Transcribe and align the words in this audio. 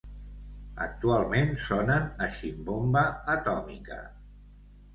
Actualment 0.85 1.53
sonen 1.67 2.09
a 2.27 2.31
Ximbomba 2.39 3.07
Atòmica. 3.37 4.03